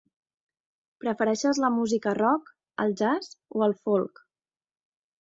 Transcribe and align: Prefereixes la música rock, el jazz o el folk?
Prefereixes 1.03 1.61
la 1.65 1.71
música 1.77 2.15
rock, 2.21 2.51
el 2.87 2.97
jazz 3.05 3.33
o 3.59 3.67
el 3.71 3.81
folk? 3.87 4.27